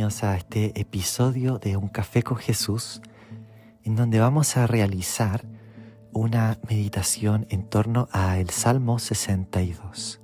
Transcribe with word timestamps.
bienvenidos 0.00 0.24
a 0.24 0.34
este 0.34 0.80
episodio 0.80 1.58
de 1.58 1.76
Un 1.76 1.88
Café 1.88 2.22
con 2.22 2.38
Jesús, 2.38 3.02
en 3.84 3.96
donde 3.96 4.18
vamos 4.18 4.56
a 4.56 4.66
realizar 4.66 5.44
una 6.10 6.58
meditación 6.70 7.46
en 7.50 7.68
torno 7.68 8.08
al 8.10 8.48
Salmo 8.48 8.98
62. 8.98 10.22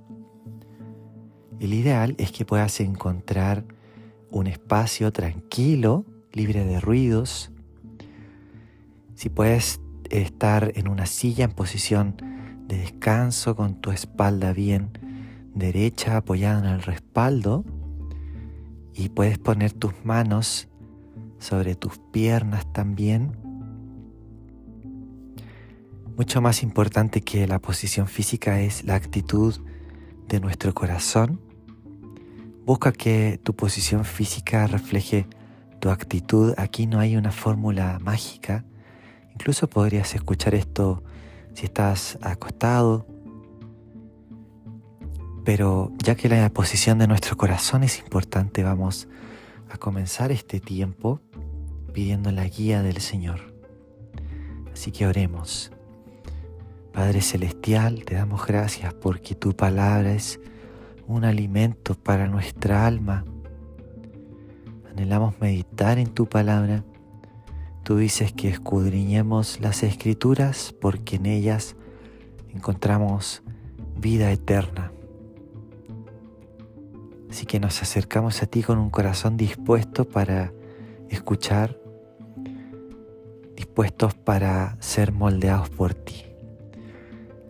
El 1.59 1.75
ideal 1.75 2.15
es 2.17 2.31
que 2.31 2.43
puedas 2.43 2.79
encontrar 2.79 3.65
un 4.31 4.47
espacio 4.47 5.13
tranquilo, 5.13 6.05
libre 6.33 6.65
de 6.65 6.79
ruidos. 6.79 7.51
Si 9.13 9.29
puedes 9.29 9.79
estar 10.09 10.71
en 10.73 10.87
una 10.87 11.05
silla 11.05 11.45
en 11.45 11.51
posición 11.51 12.15
de 12.65 12.79
descanso 12.79 13.55
con 13.55 13.79
tu 13.79 13.91
espalda 13.91 14.53
bien 14.53 14.89
derecha 15.53 16.17
apoyada 16.17 16.61
en 16.61 16.65
el 16.65 16.81
respaldo 16.81 17.63
y 18.97 19.09
puedes 19.09 19.37
poner 19.37 19.73
tus 19.73 19.93
manos 20.03 20.67
sobre 21.37 21.75
tus 21.75 21.99
piernas 22.11 22.71
también. 22.73 23.37
Mucho 26.17 26.41
más 26.41 26.63
importante 26.63 27.21
que 27.21 27.45
la 27.45 27.59
posición 27.59 28.07
física 28.07 28.59
es 28.59 28.83
la 28.83 28.95
actitud 28.95 29.53
de 30.27 30.39
nuestro 30.39 30.73
corazón. 30.73 31.39
Busca 32.65 32.91
que 32.91 33.39
tu 33.43 33.55
posición 33.55 34.03
física 34.03 34.65
refleje 34.65 35.27
tu 35.79 35.91
actitud. 35.91 36.55
Aquí 36.57 36.87
no 36.87 36.99
hay 36.99 37.15
una 37.15 37.31
fórmula 37.31 37.99
mágica. 38.01 38.65
Incluso 39.31 39.69
podrías 39.69 40.15
escuchar 40.15 40.55
esto 40.55 41.03
si 41.53 41.65
estás 41.65 42.17
acostado. 42.21 43.05
Pero 45.47 45.93
ya 46.03 46.15
que 46.15 46.27
la 46.27 46.49
posición 46.49 46.97
de 46.97 47.07
nuestro 47.07 47.37
corazón 47.37 47.81
es 47.85 47.99
importante, 47.99 48.63
vamos 48.63 49.07
a 49.69 49.77
comenzar 49.77 50.29
este 50.29 50.59
tiempo 50.59 51.21
pidiendo 51.93 52.33
la 52.33 52.43
guía 52.43 52.83
del 52.83 52.99
Señor. 52.99 53.55
Así 54.73 54.91
que 54.91 55.07
oremos. 55.07 55.71
Padre 56.91 57.21
Celestial, 57.21 58.03
te 58.03 58.15
damos 58.15 58.45
gracias 58.45 58.93
porque 58.93 59.35
tu 59.35 59.55
palabra 59.55 60.11
es 60.11 60.37
un 61.07 61.23
alimento 61.23 61.95
para 61.95 62.27
nuestra 62.27 62.85
alma. 62.85 63.23
Anhelamos 64.91 65.39
meditar 65.39 65.97
en 65.97 66.09
tu 66.09 66.27
palabra 66.27 66.83
Tú 67.83 67.95
dices 67.95 68.33
que 68.33 68.49
escudriñemos 68.49 69.61
las 69.61 69.81
escrituras 69.83 70.75
porque 70.81 71.15
en 71.15 71.25
ellas 71.25 71.77
encontramos 72.53 73.43
vida 73.95 74.29
eterna. 74.29 74.91
Así 77.29 77.45
que 77.45 77.59
nos 77.59 77.81
acercamos 77.81 78.41
a 78.41 78.45
ti 78.45 78.63
con 78.63 78.77
un 78.77 78.89
corazón 78.89 79.37
dispuesto 79.37 80.05
para 80.05 80.53
escuchar, 81.09 81.77
dispuestos 83.55 84.13
para 84.13 84.77
ser 84.79 85.11
moldeados 85.11 85.69
por 85.69 85.93
ti. 85.93 86.23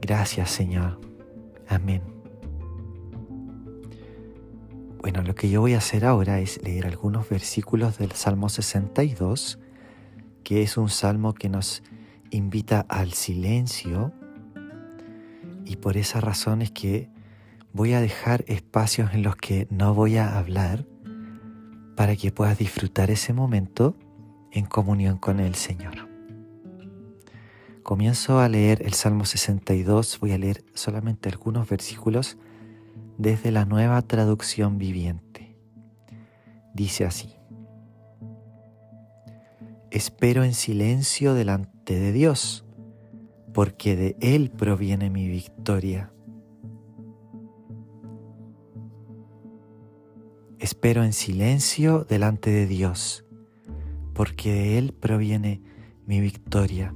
Gracias 0.02 0.50
Señor. 0.50 1.00
Amén. 1.68 2.02
Bueno, 5.00 5.22
lo 5.22 5.36
que 5.36 5.50
yo 5.50 5.62
voy 5.62 5.74
a 5.74 5.78
hacer 5.78 6.06
ahora 6.06 6.40
es 6.40 6.62
leer 6.64 6.86
algunos 6.86 7.30
versículos 7.30 7.98
del 7.98 8.12
Salmo 8.12 8.50
62 8.50 9.60
que 10.48 10.64
es 10.64 10.78
un 10.78 10.88
salmo 10.88 11.34
que 11.34 11.50
nos 11.50 11.84
invita 12.32 12.86
al 12.88 13.12
silencio 13.12 14.14
y 15.66 15.76
por 15.76 15.98
esa 15.98 16.22
razón 16.22 16.62
es 16.62 16.72
que 16.72 17.10
voy 17.74 17.94
a 17.94 18.02
dejar 18.02 18.44
espacios 18.48 19.14
en 19.14 19.24
los 19.24 19.36
que 19.36 19.68
no 19.70 19.94
voy 19.94 20.18
a 20.18 20.38
hablar 20.38 20.86
para 21.96 22.16
que 22.16 22.32
puedas 22.32 22.58
disfrutar 22.58 23.12
ese 23.12 23.34
momento 23.34 23.96
en 24.52 24.66
comunión 24.66 25.18
con 25.18 25.40
el 25.40 25.56
Señor. 25.56 26.08
Comienzo 27.84 28.40
a 28.40 28.50
leer 28.50 28.82
el 28.86 28.94
Salmo 28.94 29.26
62, 29.26 30.20
voy 30.20 30.34
a 30.34 30.38
leer 30.38 30.66
solamente 30.74 31.30
algunos 31.30 31.70
versículos 31.70 32.38
desde 33.18 33.52
la 33.52 33.66
nueva 33.66 34.02
traducción 34.02 34.78
viviente. 34.78 35.56
Dice 36.74 37.06
así. 37.06 37.34
Espero 39.90 40.44
en 40.44 40.54
silencio 40.54 41.34
delante 41.34 41.98
de 41.98 42.12
Dios, 42.12 42.66
porque 43.54 43.96
de 43.96 44.16
Él 44.20 44.52
proviene 44.52 45.10
mi 45.10 45.30
victoria. 45.30 46.12
Espero 50.68 51.06
en 51.06 51.14
silencio 51.14 52.04
delante 52.04 52.50
de 52.50 52.68
Dios, 52.68 53.24
porque 54.14 54.52
de 54.52 54.78
Él 54.78 54.92
proviene 54.92 55.62
mi 56.06 56.20
victoria. 56.20 56.94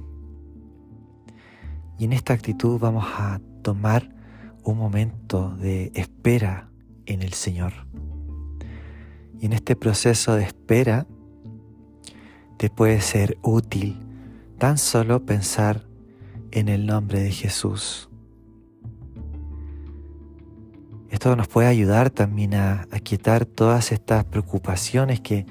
Y 1.98 2.04
en 2.04 2.12
esta 2.12 2.34
actitud 2.34 2.78
vamos 2.78 3.06
a 3.16 3.40
tomar 3.62 4.14
un 4.62 4.76
momento 4.76 5.56
de 5.56 5.90
espera 5.94 6.68
en 7.06 7.22
el 7.22 7.32
Señor. 7.32 7.72
Y 9.40 9.46
en 9.46 9.54
este 9.54 9.74
proceso 9.74 10.34
de 10.34 10.42
espera, 10.42 11.06
te 12.58 12.68
puede 12.68 13.00
ser 13.00 13.38
útil 13.40 13.98
tan 14.58 14.76
solo 14.76 15.24
pensar 15.24 15.86
en 16.50 16.68
el 16.68 16.84
nombre 16.84 17.22
de 17.22 17.30
Jesús. 17.30 18.11
Esto 21.22 21.36
nos 21.36 21.46
puede 21.46 21.68
ayudar 21.68 22.10
también 22.10 22.52
a, 22.54 22.84
quitar 23.04 23.44
todas 23.46 23.92
estas 23.92 24.24
preocupaciones 24.24 25.20
que 25.20 25.46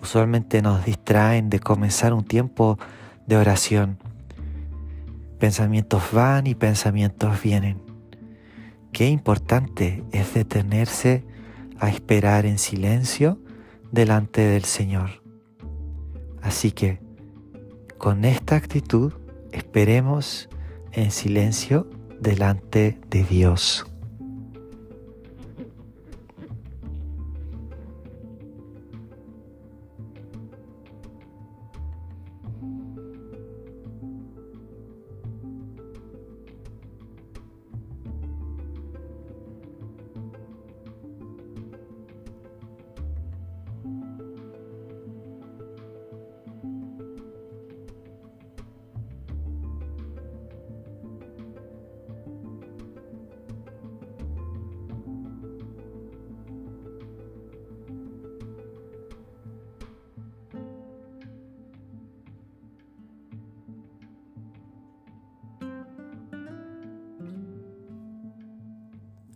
usualmente 0.00 0.62
nos 0.62 0.86
distraen 0.86 1.50
de 1.50 1.60
comenzar 1.60 2.14
un 2.14 2.24
tiempo 2.24 2.78
de 3.26 3.36
oración. 3.36 3.98
Pensamientos 5.38 6.04
van 6.12 6.46
y 6.46 6.54
pensamientos 6.54 7.42
vienen. 7.42 7.82
Qué 8.92 9.10
importante 9.10 10.02
es 10.10 10.32
detenerse 10.32 11.22
a 11.78 11.90
esperar 11.90 12.46
en 12.46 12.58
silencio 12.58 13.38
delante 13.92 14.40
del 14.40 14.64
Señor. 14.64 15.22
Así 16.40 16.72
que 16.72 16.98
con 17.98 18.24
esta 18.24 18.56
actitud 18.56 19.12
esperemos 19.52 20.48
en 20.92 21.10
silencio 21.10 21.90
delante 22.22 22.98
de 23.10 23.22
Dios. 23.24 23.89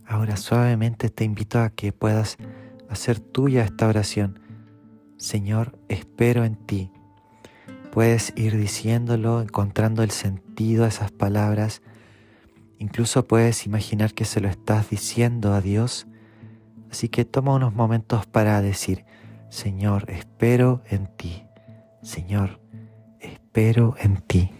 Ahora 0.07 0.37
suavemente 0.37 1.09
te 1.09 1.23
invito 1.23 1.59
a 1.59 1.69
que 1.69 1.91
puedas 1.91 2.37
hacer 2.89 3.19
tuya 3.19 3.63
esta 3.63 3.87
oración. 3.87 4.39
Señor, 5.17 5.77
espero 5.89 6.43
en 6.43 6.55
ti. 6.55 6.91
Puedes 7.91 8.33
ir 8.35 8.57
diciéndolo, 8.57 9.41
encontrando 9.41 10.03
el 10.03 10.11
sentido 10.11 10.85
a 10.85 10.89
esas 10.89 11.11
palabras. 11.11 11.81
Incluso 12.77 13.25
puedes 13.25 13.65
imaginar 13.65 14.13
que 14.13 14.25
se 14.25 14.41
lo 14.41 14.49
estás 14.49 14.89
diciendo 14.89 15.53
a 15.53 15.61
Dios. 15.61 16.05
Así 16.91 17.09
que 17.09 17.25
toma 17.25 17.55
unos 17.55 17.73
momentos 17.73 18.25
para 18.25 18.61
decir, 18.61 19.05
Señor, 19.49 20.09
espero 20.11 20.83
en 20.89 21.07
ti. 21.15 21.45
Señor, 22.01 22.59
espero 23.19 23.95
en 23.99 24.17
ti. 24.17 24.51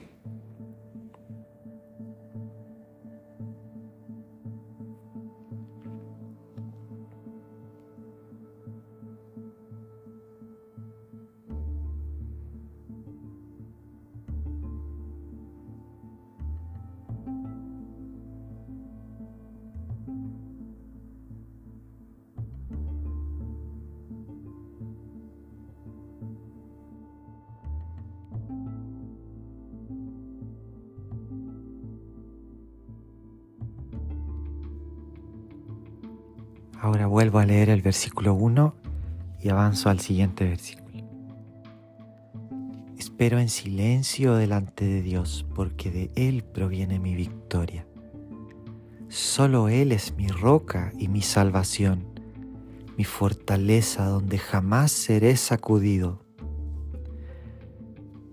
Ahora 36.85 37.07
vuelvo 37.07 37.39
a 37.39 37.47
leer 37.47 37.71
el 37.71 37.81
versículo 37.81 38.35
1 38.35 38.75
y 39.41 39.49
avanzo 39.49 39.89
al 39.89 39.99
siguiente 40.01 40.45
versículo. 40.45 41.03
Espero 42.95 43.39
en 43.39 43.49
silencio 43.49 44.35
delante 44.35 44.85
de 44.85 45.01
Dios 45.01 45.47
porque 45.55 45.89
de 45.89 46.11
Él 46.13 46.43
proviene 46.43 46.99
mi 46.99 47.15
victoria. 47.15 47.87
Solo 49.07 49.67
Él 49.67 49.93
es 49.93 50.15
mi 50.15 50.27
roca 50.27 50.93
y 50.99 51.07
mi 51.07 51.23
salvación, 51.23 52.05
mi 52.99 53.03
fortaleza 53.03 54.05
donde 54.05 54.37
jamás 54.37 54.91
seré 54.91 55.37
sacudido. 55.37 56.23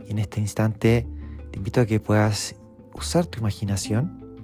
Y 0.06 0.10
en 0.10 0.19
este 0.19 0.43
instante 0.43 1.08
te 1.50 1.56
invito 1.56 1.81
a 1.81 1.87
que 1.87 2.00
puedas 2.00 2.55
usar 2.93 3.25
tu 3.25 3.38
imaginación 3.38 4.37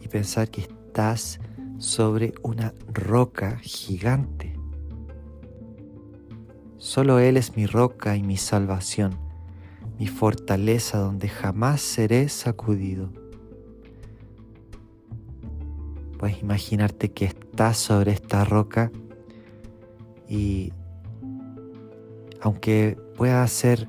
y 0.00 0.08
pensar 0.08 0.48
que 0.48 0.62
estás 0.62 1.40
sobre 1.78 2.34
una 2.42 2.74
roca 2.92 3.58
gigante. 3.58 4.58
Solo 6.78 7.18
Él 7.18 7.36
es 7.36 7.56
mi 7.56 7.66
roca 7.66 8.16
y 8.16 8.22
mi 8.22 8.36
salvación, 8.36 9.16
mi 9.98 10.06
fortaleza 10.06 10.98
donde 10.98 11.28
jamás 11.28 11.80
seré 11.80 12.28
sacudido. 12.28 13.10
Puedes 16.18 16.40
imaginarte 16.42 17.10
que 17.10 17.26
estás 17.26 17.78
sobre 17.78 18.12
esta 18.12 18.44
roca 18.44 18.90
y 20.28 20.72
aunque 22.40 22.98
pueda 23.16 23.46
ser 23.46 23.88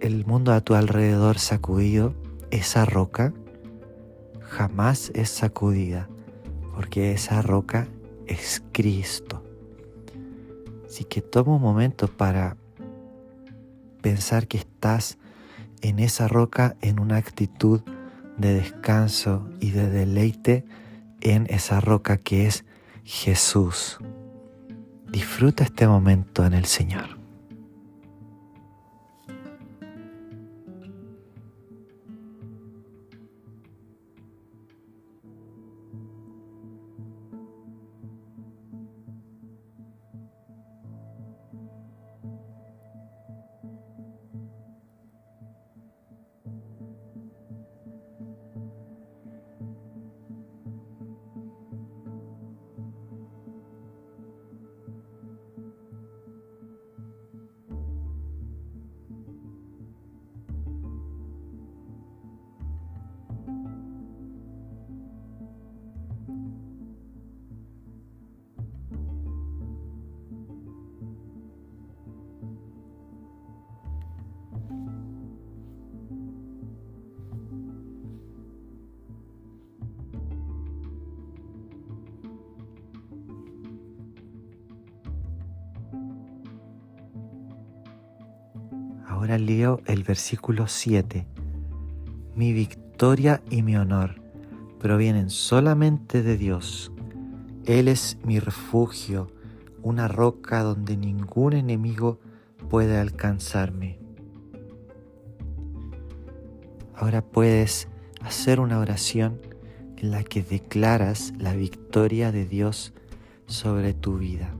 el 0.00 0.26
mundo 0.26 0.52
a 0.52 0.60
tu 0.60 0.74
alrededor 0.74 1.38
sacudido, 1.38 2.14
esa 2.50 2.84
roca 2.84 3.32
jamás 4.40 5.10
es 5.14 5.30
sacudida 5.30 6.08
porque 6.74 7.12
esa 7.12 7.42
roca 7.42 7.88
es 8.26 8.62
Cristo. 8.72 9.42
Así 10.86 11.04
que 11.04 11.22
toma 11.22 11.56
un 11.56 11.62
momento 11.62 12.08
para 12.08 12.56
pensar 14.02 14.46
que 14.46 14.58
estás 14.58 15.18
en 15.80 15.98
esa 15.98 16.28
roca 16.28 16.76
en 16.80 17.00
una 17.00 17.16
actitud 17.16 17.80
de 18.36 18.54
descanso 18.54 19.48
y 19.60 19.70
de 19.70 19.88
deleite 19.88 20.64
en 21.20 21.46
esa 21.48 21.80
roca 21.80 22.18
que 22.18 22.46
es 22.46 22.64
Jesús. 23.04 23.98
Disfruta 25.10 25.64
este 25.64 25.86
momento 25.86 26.44
en 26.44 26.54
el 26.54 26.64
Señor. 26.64 27.21
Ahora 89.22 89.38
leo 89.38 89.80
el 89.86 90.02
versículo 90.02 90.66
7. 90.66 91.28
Mi 92.34 92.52
victoria 92.52 93.40
y 93.50 93.62
mi 93.62 93.76
honor 93.76 94.20
provienen 94.80 95.30
solamente 95.30 96.24
de 96.24 96.36
Dios. 96.36 96.90
Él 97.64 97.86
es 97.86 98.18
mi 98.24 98.40
refugio, 98.40 99.30
una 99.80 100.08
roca 100.08 100.64
donde 100.64 100.96
ningún 100.96 101.52
enemigo 101.52 102.18
puede 102.68 102.98
alcanzarme. 102.98 104.01
Ahora 107.02 107.20
puedes 107.20 107.88
hacer 108.20 108.60
una 108.60 108.78
oración 108.78 109.40
en 109.96 110.12
la 110.12 110.22
que 110.22 110.44
declaras 110.44 111.32
la 111.36 111.52
victoria 111.52 112.30
de 112.30 112.46
Dios 112.46 112.92
sobre 113.46 113.92
tu 113.92 114.18
vida. 114.18 114.54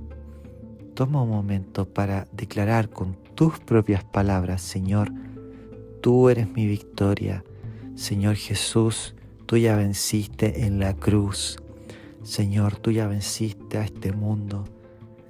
Toma 0.95 1.23
un 1.23 1.29
momento 1.29 1.85
para 1.85 2.27
declarar 2.33 2.91
con 2.91 3.15
tus 3.37 3.61
propias 3.61 4.03
palabras, 4.03 4.61
Señor, 4.61 5.13
tú 6.01 6.29
eres 6.31 6.53
mi 6.53 6.67
victoria. 6.67 7.45
Señor 7.95 8.35
Jesús, 8.35 9.15
tú 9.47 9.57
ya 9.57 9.77
venciste 9.77 10.67
en 10.67 10.81
la 10.81 10.95
cruz. 10.95 11.59
Señor, 12.25 12.75
tú 12.75 12.91
ya 12.91 13.07
venciste 13.07 13.79
a 13.79 13.85
este 13.85 14.11
mundo. 14.11 14.65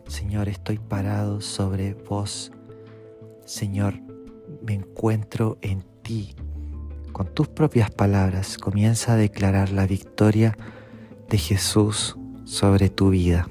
Señor, 0.06 0.48
estoy 0.48 0.78
parado 0.78 1.42
sobre 1.42 1.92
vos. 1.92 2.52
Señor, 3.44 4.00
me 4.62 4.72
encuentro 4.72 5.58
en 5.60 5.84
ti. 6.00 6.34
Con 7.22 7.34
tus 7.34 7.46
propias 7.46 7.88
palabras 7.88 8.58
comienza 8.58 9.12
a 9.12 9.16
declarar 9.16 9.70
la 9.70 9.86
victoria 9.86 10.58
de 11.30 11.38
Jesús 11.38 12.16
sobre 12.42 12.90
tu 12.90 13.10
vida. 13.10 13.48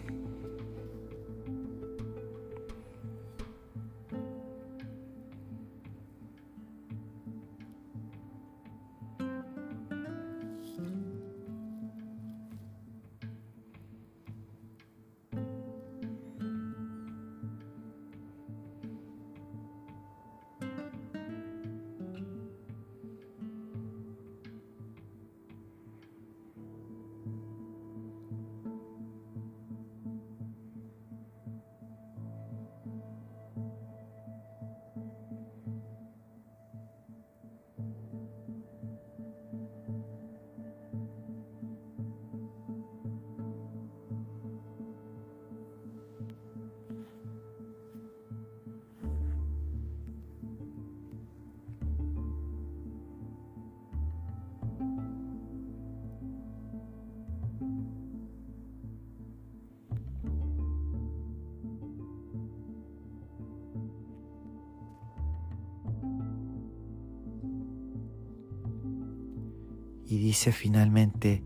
Y 70.12 70.18
dice 70.18 70.52
finalmente 70.52 71.42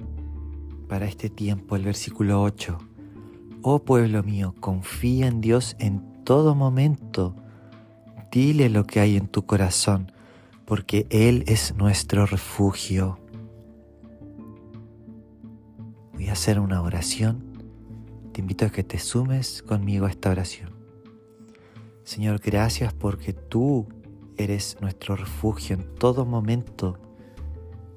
para 0.89 1.05
este 1.05 1.29
tiempo 1.29 1.75
el 1.75 1.83
versículo 1.83 2.41
8, 2.41 2.79
Oh 3.61 3.83
pueblo 3.85 4.23
mío, 4.23 4.55
confía 4.59 5.27
en 5.27 5.39
Dios 5.39 5.75
en 5.77 6.23
todo 6.23 6.55
momento. 6.55 7.35
Dile 8.31 8.69
lo 8.69 8.87
que 8.87 9.01
hay 9.01 9.17
en 9.17 9.27
tu 9.27 9.45
corazón, 9.45 10.11
porque 10.65 11.05
Él 11.11 11.43
es 11.45 11.75
nuestro 11.75 12.25
refugio. 12.25 13.19
Voy 16.13 16.29
a 16.29 16.31
hacer 16.31 16.59
una 16.59 16.81
oración. 16.81 17.43
Te 18.31 18.41
invito 18.41 18.65
a 18.65 18.71
que 18.71 18.83
te 18.83 18.97
sumes 18.97 19.61
conmigo 19.61 20.07
a 20.07 20.09
esta 20.09 20.31
oración. 20.31 20.71
Señor, 22.03 22.39
gracias 22.43 22.95
porque 22.95 23.31
tú 23.31 23.85
eres 24.37 24.77
nuestro 24.81 25.15
refugio 25.15 25.75
en 25.75 25.93
todo 25.99 26.25
momento 26.25 27.04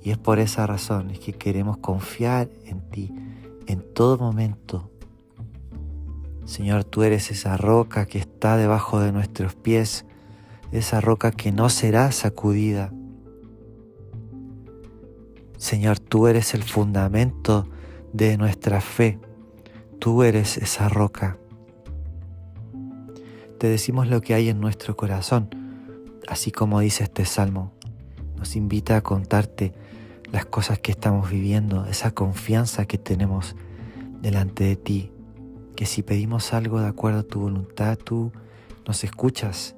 y 0.02 0.10
es 0.10 0.18
por 0.18 0.38
esa 0.38 0.66
razón 0.66 1.08
que 1.12 1.32
queremos 1.32 1.78
confiar 1.78 2.48
en 2.64 2.80
ti 2.90 3.12
en 3.66 3.82
todo 3.94 4.18
momento. 4.18 4.90
Señor, 6.44 6.84
tú 6.84 7.02
eres 7.02 7.30
esa 7.30 7.58
roca 7.58 8.06
que 8.06 8.18
está 8.18 8.56
debajo 8.56 9.00
de 9.00 9.12
nuestros 9.12 9.54
pies, 9.54 10.06
esa 10.72 11.00
roca 11.00 11.30
que 11.30 11.52
no 11.52 11.68
será 11.68 12.10
sacudida. 12.10 12.90
Señor, 15.58 15.98
tú 15.98 16.26
eres 16.26 16.54
el 16.54 16.62
fundamento 16.62 17.68
de 18.14 18.38
nuestra 18.38 18.80
fe, 18.80 19.18
tú 19.98 20.22
eres 20.22 20.56
esa 20.56 20.88
roca. 20.88 21.36
Te 23.58 23.68
decimos 23.68 24.08
lo 24.08 24.22
que 24.22 24.32
hay 24.32 24.48
en 24.48 24.60
nuestro 24.60 24.96
corazón, 24.96 25.50
así 26.26 26.50
como 26.50 26.80
dice 26.80 27.04
este 27.04 27.26
salmo. 27.26 27.77
Nos 28.38 28.56
invita 28.56 28.96
a 28.96 29.00
contarte 29.00 29.74
las 30.30 30.46
cosas 30.46 30.78
que 30.78 30.92
estamos 30.92 31.30
viviendo, 31.30 31.86
esa 31.86 32.12
confianza 32.12 32.86
que 32.86 32.98
tenemos 32.98 33.56
delante 34.20 34.64
de 34.64 34.76
ti, 34.76 35.12
que 35.76 35.86
si 35.86 36.02
pedimos 36.02 36.52
algo 36.52 36.80
de 36.80 36.88
acuerdo 36.88 37.20
a 37.20 37.22
tu 37.22 37.40
voluntad, 37.40 37.96
tú 37.96 38.32
nos 38.86 39.04
escuchas. 39.04 39.74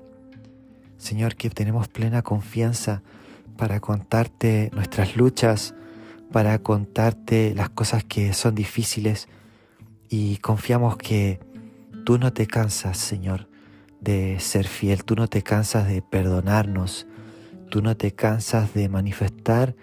Señor, 0.98 1.36
que 1.36 1.50
tenemos 1.50 1.88
plena 1.88 2.22
confianza 2.22 3.02
para 3.56 3.80
contarte 3.80 4.70
nuestras 4.74 5.16
luchas, 5.16 5.74
para 6.32 6.58
contarte 6.60 7.54
las 7.54 7.70
cosas 7.70 8.04
que 8.04 8.32
son 8.32 8.54
difíciles 8.54 9.28
y 10.08 10.36
confiamos 10.38 10.96
que 10.96 11.40
tú 12.04 12.18
no 12.18 12.32
te 12.32 12.46
cansas, 12.46 12.98
Señor, 12.98 13.48
de 14.00 14.40
ser 14.40 14.66
fiel, 14.66 15.04
tú 15.04 15.14
no 15.16 15.28
te 15.28 15.42
cansas 15.42 15.86
de 15.86 16.02
perdonarnos, 16.02 17.06
tú 17.70 17.80
no 17.82 17.96
te 17.96 18.12
cansas 18.12 18.74
de 18.74 18.88
manifestar 18.88 19.74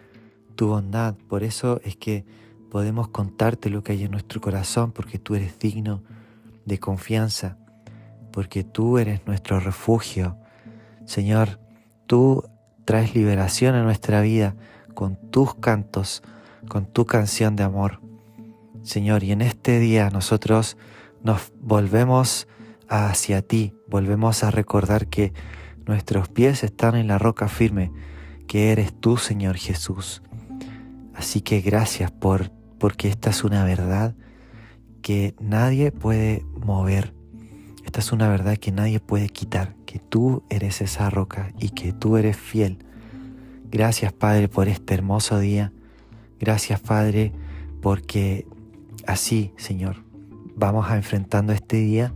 tu 0.56 0.68
bondad. 0.68 1.16
Por 1.28 1.44
eso 1.44 1.82
es 1.84 1.96
que 1.96 2.26
podemos 2.70 3.08
contarte 3.08 3.70
lo 3.70 3.82
que 3.82 3.94
hay 3.94 4.04
en 4.04 4.12
nuestro 4.12 4.42
corazón, 4.42 4.92
porque 4.92 5.18
tú 5.18 5.36
eres 5.36 5.58
digno 5.58 6.04
de 6.66 6.80
confianza, 6.80 7.58
porque 8.32 8.64
tú 8.64 8.98
eres 8.98 9.26
nuestro 9.26 9.60
refugio. 9.60 10.38
Señor, 11.06 11.60
tú 12.06 12.44
traes 12.86 13.16
liberación 13.16 13.74
a 13.76 13.84
nuestra 13.84 14.22
vida 14.22 14.56
con 14.94 15.16
tus 15.32 15.56
cantos, 15.56 16.24
con 16.68 16.86
tu 16.86 17.06
canción 17.06 17.56
de 17.56 17.64
amor. 17.64 18.02
Señor, 18.84 19.24
y 19.24 19.32
en 19.32 19.42
este 19.42 19.80
día 19.80 20.10
nosotros 20.10 20.78
nos 21.24 21.52
volvemos 21.62 22.48
hacia 22.90 23.42
ti, 23.42 23.74
volvemos 23.88 24.44
a 24.44 24.52
recordar 24.52 25.08
que 25.08 25.34
nuestros 25.88 26.30
pies 26.30 26.64
están 26.64 26.96
en 26.96 27.08
la 27.08 27.18
roca 27.18 27.48
firme, 27.48 27.92
que 28.48 28.72
eres 28.72 28.94
tú, 28.94 29.18
Señor 29.18 29.58
Jesús. 29.58 30.22
Así 31.14 31.42
que 31.42 31.62
gracias 31.62 32.12
por 32.12 32.52
porque 32.78 33.08
esta 33.10 33.32
es 33.32 33.44
una 33.44 33.64
verdad 33.64 34.16
que 35.02 35.36
nadie 35.40 35.92
puede 35.92 36.46
mover. 36.56 37.14
Esta 37.86 38.00
es 38.02 38.12
una 38.12 38.28
verdad 38.28 38.58
que 38.58 38.72
nadie 38.72 39.00
puede 39.00 39.30
quitar, 39.30 39.76
que 39.86 40.00
tú 40.00 40.44
eres 40.50 40.82
esa 40.82 41.10
roca 41.10 41.52
y 41.58 41.70
que 41.70 41.94
tú 41.94 42.18
eres 42.18 42.38
fiel. 42.38 42.80
Gracias 43.72 44.14
Padre 44.14 44.48
por 44.48 44.68
este 44.68 44.94
hermoso 44.94 45.40
día. 45.40 45.72
Gracias 46.40 46.80
Padre 46.80 47.32
porque 47.82 48.46
así, 49.08 49.54
Señor, 49.58 50.04
vamos 50.56 50.90
a 50.90 50.98
enfrentando 50.98 51.54
este 51.54 51.78
día 51.78 52.14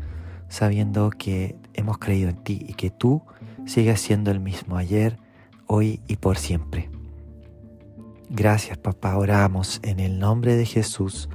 sabiendo 0.50 1.10
que 1.10 1.56
hemos 1.74 1.98
creído 1.98 2.30
en 2.30 2.44
ti 2.44 2.66
y 2.68 2.74
que 2.74 2.90
tú 2.90 3.24
sigues 3.66 4.02
siendo 4.02 4.32
el 4.32 4.40
mismo 4.40 4.78
ayer, 4.78 5.18
hoy 5.68 6.02
y 6.08 6.18
por 6.18 6.38
siempre. 6.38 6.90
Gracias 8.30 8.78
papá, 8.78 9.18
oramos 9.18 9.80
en 9.84 10.00
el 10.00 10.20
nombre 10.20 10.56
de 10.56 10.66
Jesús. 10.66 11.30